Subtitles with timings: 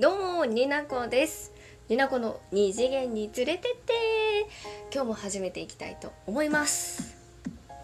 [0.00, 1.52] どうもになこです。
[1.90, 3.92] になこの二次元に連れてって。
[4.90, 7.14] 今日も始めていきたいと思います。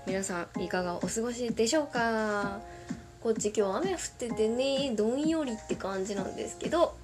[0.06, 2.60] 皆さんいかがお過ごしでしょうか？
[3.22, 6.96] こっち今日雨降っててねどんよりって感じなんですけど。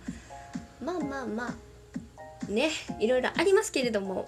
[0.83, 1.49] まあまあま
[2.49, 4.27] あねいろいろありますけれども。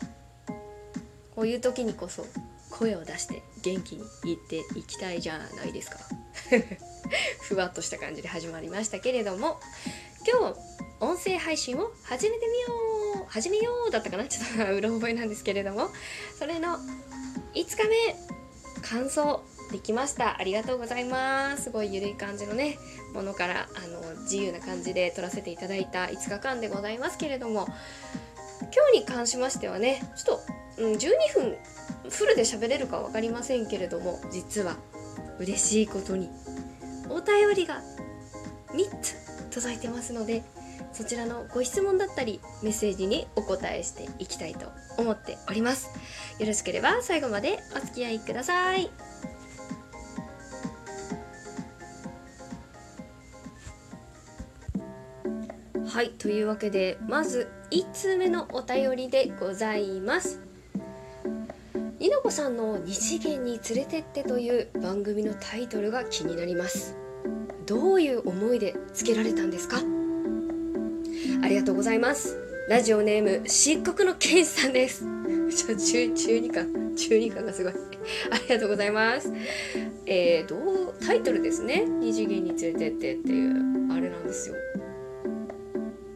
[1.35, 2.27] こういう時にこそ
[2.69, 5.96] 声を出して元気に言っていきたいじゃないですか。
[7.41, 9.59] ふわっとした感じで始まりましたけれども。
[10.27, 10.74] 今日
[11.05, 14.25] 音声配信を始めてみよう始めようだったかな？
[14.26, 15.90] ちょっとうろ覚えなんですけれども。
[16.39, 16.79] それの5
[17.54, 18.17] 日目
[18.81, 20.39] 感想できました。
[20.40, 21.64] ありがとうございます。
[21.64, 22.79] すごいゆるい感じのね
[23.12, 27.68] ものからあの自由な感じで撮らせていただいた5日間でございますけれども。
[28.61, 30.39] 今日に関しましてはねちょっ
[30.79, 31.57] と、うん、12分
[32.09, 34.77] フルで喋れるか分かりませんけれども実は
[35.39, 36.31] 嬉しいことに
[37.11, 37.83] お便りが
[38.73, 39.17] 3つ
[39.50, 40.45] 届いてますので
[40.94, 45.91] そちらのご質問だったりメッセージにお答えしていきたいと思っております。
[46.39, 48.91] よろしければ最後までお付き合いください。
[55.86, 60.41] はいというわけでまず1通目のお便りでございます。
[62.01, 66.97] いのこさんの「二次元に連れてって」という番組のタイトルが気になります。
[67.67, 69.79] どういう思いでつけられたんですか？
[71.42, 72.39] ありがとうございます。
[72.69, 75.05] ラジオネーム漆黒のケンさんです。
[75.55, 77.72] ちょ中中二感中二感がすごい。
[78.30, 79.33] ありがとうございます。
[80.06, 81.84] えー、どうタイトルですね。
[81.84, 84.55] 二次元に連れてってっていうあれなんですよ。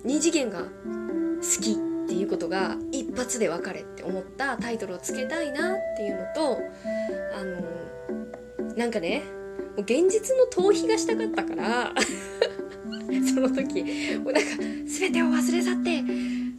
[0.04, 1.74] 二次元が好きっ
[2.08, 6.58] ていうことが一発で分かれって思ったタイトルをつけたいなっていうのと
[7.34, 9.22] あのなんかね
[9.76, 11.92] もう現実の逃避がしたかったから
[13.34, 13.82] その時
[14.22, 14.48] もうなんか
[14.86, 16.02] 全てを忘れ去って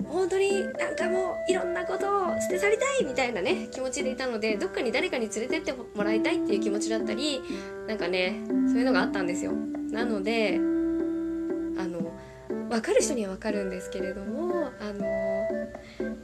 [0.05, 7.41] 本当になんかもういろんなことを捨て去りたいみたいなね気持ちでいたのでどっかに誰かに連れてってもらいたいっていう気持ちだったり
[7.87, 9.53] なんかねそういうのがあったんですよ。
[9.91, 12.11] なのであの
[12.69, 15.05] 分かる人には分かるんですけれどもあの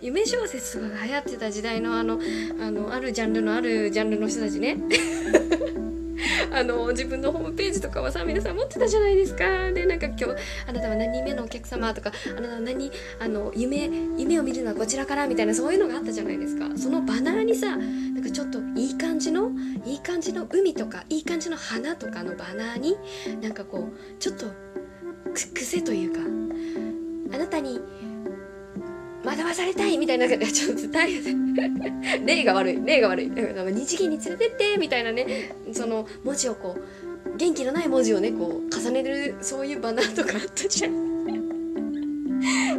[0.02, 2.19] 夢小説とかが流行ってた時代のあの
[2.59, 4.78] あのあるジャンルのあるジャンルの人たちね。
[6.54, 9.72] あの自分のホームページとかはさ皆さん持ってたじゃないですか。
[9.72, 10.26] でなんか今日
[10.68, 16.70] あなたは何人目のお客様とかあなたは何あの夢夢を見るのはこちらからみたいなそういうのがあったじゃないですか。
[16.76, 19.52] そのバナーにさなんかちょっといい感じの
[19.86, 22.96] いい感じの海とかいい感じの花とかのバナーに
[23.42, 24.46] なんかこうちょっと
[25.34, 26.20] 癖というか
[27.34, 27.80] あなたに
[29.25, 31.53] 惑わされたいみたいな ちょっと大変。
[32.25, 32.81] 例が悪い。
[32.86, 33.30] 例が悪い。
[33.30, 35.56] 二次元に連れてってみたいなね。
[35.74, 41.16] その文字をこう元気のない文字をねこう重ねるそういうバナーとかあったじゃん。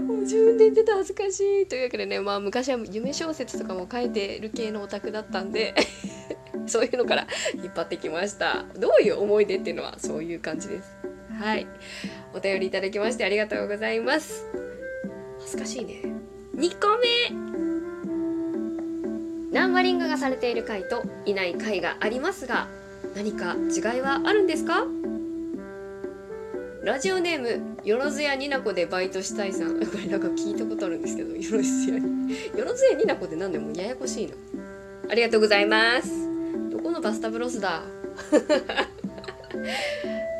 [0.06, 1.66] もう自分で言ってた恥ずかしい。
[1.66, 5.74] というわけでねまあ昔は夢小説とかも書いてる系のオタクだったんで
[6.66, 8.64] そういうのから引っ張ってきました。
[8.78, 10.96] どういう思い出っていうのはそういう感じです。
[11.38, 11.66] はい。
[12.34, 14.44] お便りいただきましてありがとうございます。
[15.40, 16.15] 恥ずかしいね。
[16.56, 17.56] 2個目。
[19.52, 22.68] ナンバリングがされている回といない回がありますが
[23.14, 24.86] 何か違いはあるんですか
[26.82, 34.34] ラジオネームよろずやになこでバイトしたいさんこれなんか聞いたことあるんですけどよろずやによろずやになこで何でもややこしいの
[35.10, 36.10] ありがとうございます
[36.70, 37.82] どこのバスタブロスだ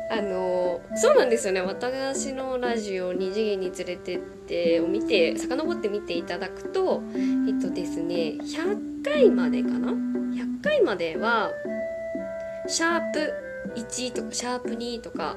[0.09, 1.61] あのそうなんですよね。
[1.61, 7.01] 私のラジオ「二次元に連れてって」を見て遡って見ていただくと
[7.47, 11.51] えっとですね100回までかな？100回までは
[12.67, 13.33] シャープ
[13.75, 15.35] 1とかシャープ2とか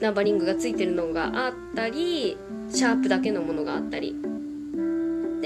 [0.00, 2.36] ナンバリングがついてるのがあったり
[2.70, 4.14] シャープだけのものがあったり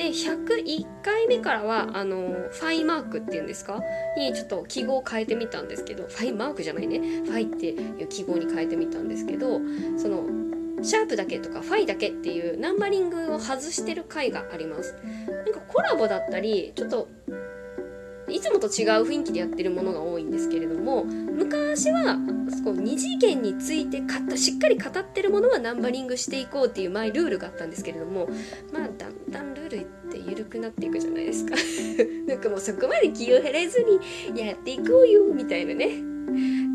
[0.01, 2.17] で101回目からはあの
[2.51, 3.83] ファイマークっていうんですか？
[4.17, 6.99] にちょっと記号を変えてみたんですけどファイマークじゃないね。
[6.99, 9.61] ファイっていう記号に変えてみたんですけど
[9.99, 10.25] その
[10.83, 14.97] シャープだけとかファイだけっていうナンバリングを外してる回があります。
[15.27, 17.09] なんかコラボだったりちょっと
[18.31, 22.17] いつもと違う雰囲気でやってるものが多いんですけれども昔は
[22.65, 28.29] こう二次元についてかったしっかり語ってるものはナンバリングしていこうっていうマイルールがあったんですけれども
[28.73, 29.87] まあだんだんルール
[30.43, 31.55] って緩くなっていくじゃないですか。
[32.27, 35.91] なんかもうそこまで気を減らずにやっていこうよみたいなね。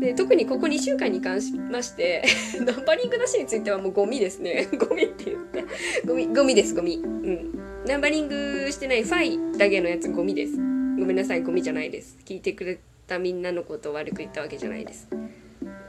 [0.00, 2.22] で特にここ2週間に関しまして
[2.60, 4.68] ナンバリングなしについてはもうゴミですね。
[4.78, 5.64] ゴミって言って
[6.04, 6.96] ゴミゴミですゴミ。
[6.96, 7.58] うん。
[7.86, 10.56] ナンバリングしてないファイだけのやつゴミです。
[10.56, 10.60] ご
[11.04, 12.18] めんなさいゴミじゃないです。
[12.24, 15.08] 聞いてくれたみんなのことを悪く言ったわけじゃないです。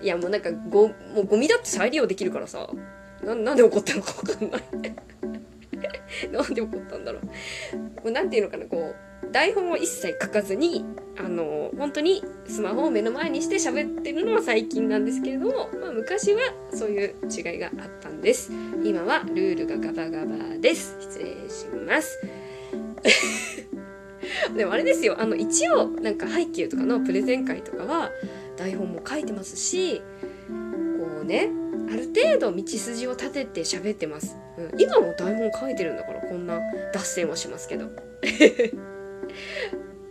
[0.01, 2.69] いやもうなんかごもうゴミだって再利用できるからさ。
[3.23, 4.61] ななんで怒ったのか分かんない。
[6.31, 7.21] なんで怒ったんだろう。
[7.95, 10.85] こうなんていうのかなこう台本を一切書かずに
[11.17, 16.39] あの本当にスマホを目の前にして喋ってるのは最近なんですけれども、まあ、昔は
[16.73, 18.51] そういう違いがあったんです。
[18.83, 20.95] 今はルールがガバガバです。
[20.99, 22.19] 失礼します。
[24.55, 28.11] でもあれですよあの一応なんか背景とかのプレゼン会とかは
[28.57, 30.01] 台本も書いてますし
[30.49, 31.49] こうね
[31.89, 36.59] ある程度道筋を立てて喋ってます、うん、今も台本書いてるんだからこんな
[36.93, 37.85] 脱線はしますけど。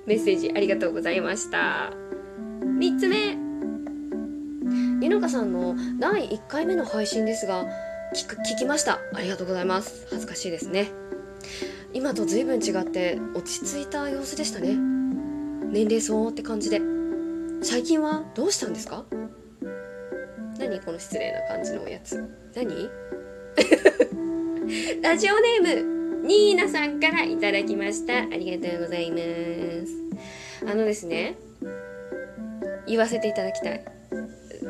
[0.06, 1.92] メッセージありがとうございました。
[2.62, 3.36] 3つ目。
[5.00, 7.64] りのかさんの第1回目の配信ですが
[8.14, 9.00] 聞く聞きました。
[9.14, 10.06] ありがとうございます。
[10.10, 10.92] 恥ずかしいですね。
[11.92, 14.76] 今と随分違って落ち着いた様子でしたね。
[15.72, 16.80] 年齢相応って感じで。
[17.62, 19.04] 最近はどうしたんですか？
[20.58, 20.80] 何？
[20.80, 22.22] この失礼な感じのやつ。
[22.54, 22.88] 何？
[25.02, 28.18] ラジオネームニーナさんからいただきました。
[28.18, 30.70] ありがとうございます。
[30.70, 31.36] あのですね
[32.86, 33.84] 言わせていただきたい。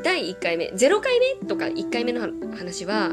[0.04, 3.12] 第1回目0回目とか1回目の話は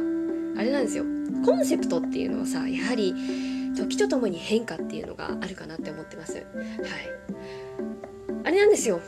[0.57, 1.05] あれなんですよ。
[1.45, 3.15] コンセプトっていうのはさやはり
[3.75, 6.35] 時とともに変化っていうのがあるかなって思ってます。
[6.35, 6.43] はい。
[8.43, 8.99] あれなんですよ。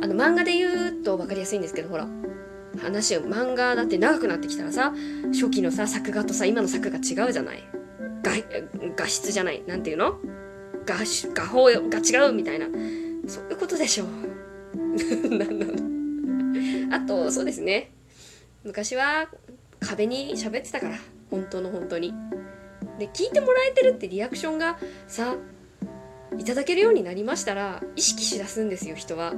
[0.00, 2.06] あの漫画で言うと分かりやすいんですけどほら
[2.78, 4.92] 話を漫画だって長くなってきたらさ
[5.32, 7.62] 初期のさ作画とさ今の作画違うじゃない。
[8.96, 9.62] 画質じゃない。
[9.66, 10.18] なんていうの？
[10.84, 10.96] 画
[11.34, 12.66] 画法が違うみたいな。
[13.26, 14.08] そういうことでしょう。
[15.36, 16.94] なんなの。
[16.94, 17.90] あとそうですね。
[18.64, 19.28] 昔は
[19.80, 20.98] 壁に喋ってたから。
[21.30, 22.14] 本当の本当に。
[22.98, 25.36] で聞いてもらえてるってリアクションがさ
[26.36, 29.34] いただけるようになりましたら意識しだすんですよ人は。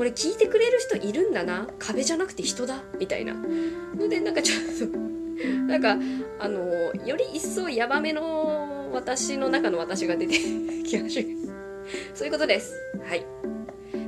[0.00, 1.68] これ聞いてくれる人いるんだな。
[1.78, 2.82] 壁じゃなくて人だ。
[2.98, 3.34] みたいな。
[3.34, 4.96] のでなんかちょっと
[5.68, 5.98] なんか
[6.38, 10.38] あのより一層ヤバめの私の中の私が出て
[10.88, 12.74] きましたそういうことです。
[13.04, 13.26] はい。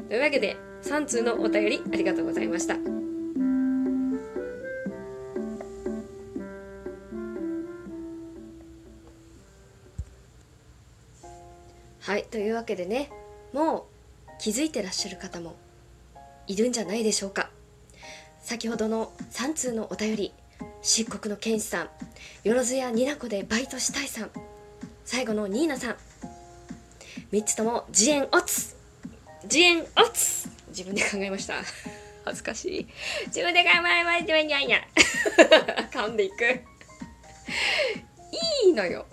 [0.08, 2.78] というわけで3通のお便りありがとうございました。
[12.00, 12.24] はい。
[12.30, 13.10] というわけでね
[13.52, 13.82] もう
[14.38, 15.54] 気づいてらっしゃる方も
[16.46, 17.50] いるんじゃないでしょうか。
[18.42, 20.34] 先ほどの3通のお便り
[20.82, 21.88] 漆黒の剣士さん
[22.42, 24.30] よろずやになこでバイトしたいさん
[25.04, 25.96] 最後のニーナさん
[27.30, 28.74] 3つとも自演オツ
[29.44, 31.54] 自演オツ自分で考えました。
[32.24, 32.86] 恥ずかしい。
[33.26, 34.42] 自分で考えました。
[34.42, 34.80] にゃにゃ
[35.92, 36.44] 噛んでいく。
[38.64, 39.06] いいのよ。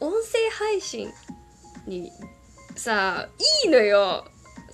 [0.00, 1.10] 音声配信
[1.86, 2.12] に
[2.76, 3.28] さあ
[3.64, 4.24] いいのよ。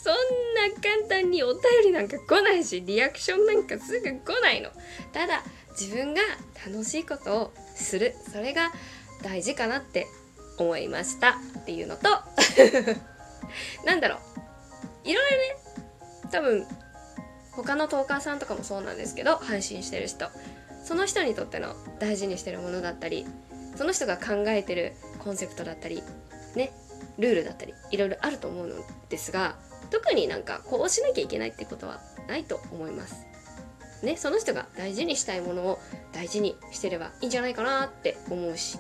[0.04, 0.14] そん
[0.54, 4.68] な簡単にお便りなんか来ないしリアクションなんかすぐ来ないの。
[5.14, 6.20] ただ自分が
[6.66, 8.70] 楽しいことをするそれが
[9.22, 10.06] 大事かなって
[10.58, 12.10] 思いましたっていうのと
[13.86, 15.08] なんだろう。
[15.08, 15.56] いろいろね
[16.30, 16.66] 多分
[17.52, 20.28] 他のトーカーさんとかもそうなんですけど配信してる人。
[20.84, 23.26] その人にとっての大事にしてるものだったり
[23.74, 26.02] その人が考えてるコンセプトだったり
[26.54, 26.74] ね
[27.18, 28.76] ルールだったりいろいろあると思うの
[29.08, 29.56] ですが
[29.94, 33.26] 特になんかこうしなきゃいけないってことはないと思います。
[34.02, 35.78] ね、その人が大事にしたいものを
[36.12, 38.78] 大事にしてればいいんじゃないかなって思うし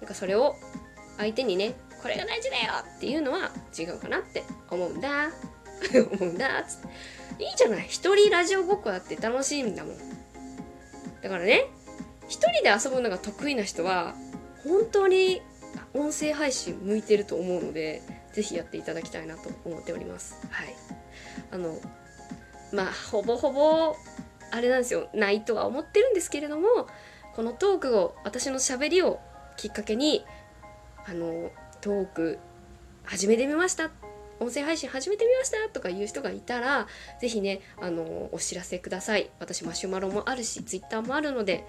[0.00, 0.54] なんかそれを
[1.18, 5.30] 相手にねこれが大事だよっていうのは違うかなって思うんだ。
[6.20, 6.60] 思うんだ。
[6.60, 7.86] っつっていいじゃない。
[7.88, 9.96] 一人ラジオごっこだって楽しいんだもん。
[11.20, 11.66] だからね
[12.28, 14.14] 一人で遊ぶのが得意な人は
[14.62, 15.42] 本当に
[15.94, 18.02] 音声配信向いてると思うので
[18.34, 20.36] ぜひやっていただきたいなと思っております。
[20.50, 20.74] はい。
[21.50, 21.78] あの、
[22.72, 23.96] まあ、ほぼほぼ、
[24.50, 26.88] あれなんですよ、ないとは思ってるんですけれども、
[27.34, 29.20] このトークを、私のしゃべりを
[29.56, 30.24] きっかけに、
[31.06, 32.38] あの、トーク
[33.04, 33.90] 始めてみました。
[34.40, 36.88] 音声配信始めてみましたとかいう人がいたら、
[37.20, 39.30] ぜひね、あの、お知らせください。
[39.38, 41.64] 私、マシュマロもあるし、ツイッターもあるので、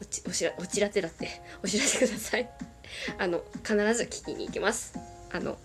[0.00, 1.28] おちおしらお知らせだって、
[1.64, 2.48] お知らせください。
[3.18, 4.96] あの、必ず聞きに行きます。
[5.32, 5.58] あの、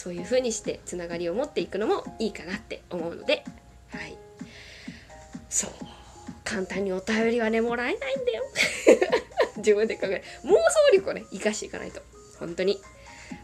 [0.00, 3.44] そういう風にしてつながりを持っていくのもいいかなって思うので
[3.90, 4.16] はい。
[5.50, 5.70] そう。
[6.42, 8.44] 簡単にお便りはねもらえないんだよ。
[9.58, 10.56] 自分で考え妄想
[10.94, 12.00] 力をね生かしていかないと。
[12.38, 12.80] 本当に。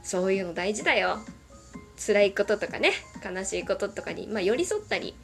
[0.02, 1.18] そういうの大事だよ。
[1.98, 5.14] 辛いこととかね悲しいこととかに、まあ、寄り添ったり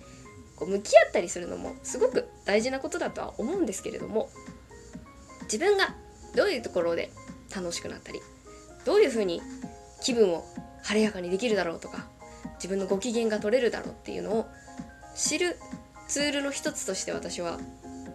[0.57, 4.31] こう向き合ったりするのもすごく大事なことだとは思うんですけれども
[5.45, 5.95] 自分が
[6.35, 7.11] どういうところで
[7.55, 8.21] 楽しくなったり
[8.85, 9.43] どういうふうに
[10.03, 10.45] 気分を
[10.83, 12.07] 晴れやかにできるだろうとか
[12.57, 14.47] 自分のご機嫌が取れるだろうっていうのを
[15.15, 15.59] 知る
[16.09, 17.59] ツールの一つとして私は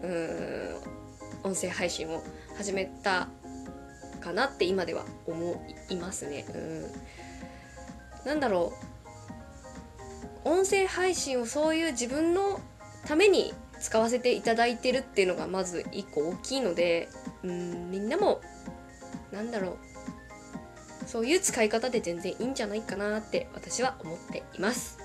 [0.01, 0.97] うーん
[1.43, 2.23] 音声配信を
[2.57, 3.29] 始めた
[4.19, 6.45] かなって今では思いますね。
[6.53, 8.27] うん。
[8.27, 8.73] なんだろ
[10.45, 10.49] う。
[10.49, 12.59] 音声配信をそういう自分の
[13.05, 17.09] ために使わせていただいてるっていうのがまず一個大きいので
[17.43, 18.41] うんみんなも
[19.31, 19.77] なんだろう。
[21.07, 24.99] そういう使い方で全然いいんじゃないかなって私は思っています。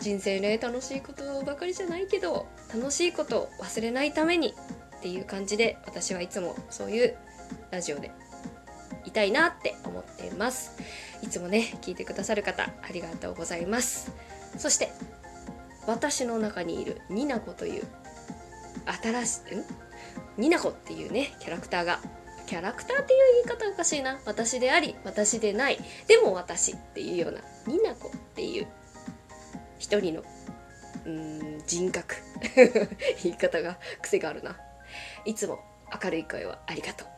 [0.00, 4.54] 人生ね楽しいことばかりじゃないけど楽しいことを忘れないために
[4.98, 7.16] っていう感じで私はいつもそういう
[7.70, 8.12] ラジオで
[9.04, 10.72] いたいなって思っています。
[11.22, 14.12] いつもね聞いてくださる方ありがとうございます。
[14.56, 14.92] そして
[15.86, 17.84] 私の中にいるニナコという
[19.02, 19.64] 新しいん？
[20.36, 22.00] ニナコっていうねキャラクターが
[22.48, 24.18] キャラクターっていう言い方おかしいな。
[24.24, 25.78] 私であり私でない。
[26.06, 28.66] でも私っていうようなニナコっていう
[29.78, 32.14] 一人のうーん人格。
[33.22, 34.56] 言い方が癖があるな。
[35.26, 35.58] いつも
[36.02, 37.08] 明るい声をありがとう。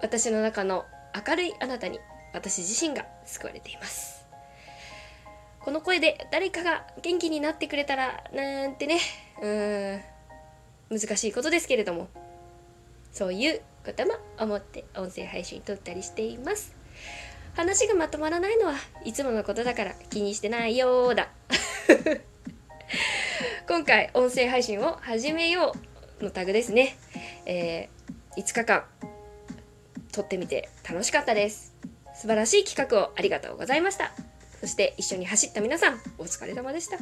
[0.00, 0.86] 私の中の
[1.28, 2.00] 明るいあなたに
[2.32, 4.24] 私自身が救われています。
[5.60, 9.00] この声で誰かが元気になってくれたらなんてね
[9.42, 12.08] うん難しいことですけれども。
[13.12, 16.74] そういうことも思って音声配信撮ったりしています。
[17.54, 18.74] 話がまとまらないのは
[19.04, 21.28] いつものことだから気にしてないようだ。
[23.68, 25.74] 今回音声配信を始めよ
[26.20, 26.96] うのタグですね、
[27.46, 28.84] えー、5日間
[30.12, 31.74] 撮ってみて楽しかったです。
[32.14, 34.12] 素晴らしい企画をありがとうございました。
[34.60, 36.98] そして一緒に走った皆さんお疲れ様でした。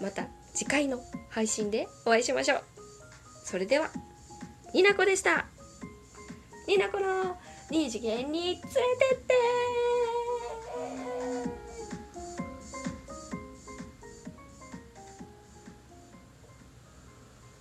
[0.00, 1.00] また次回の
[1.30, 2.62] 配信でお会いしましょう。
[3.44, 3.90] それでは。
[4.72, 5.46] になこでした。
[6.66, 7.36] になこの
[7.70, 9.34] 二次元に連れてって。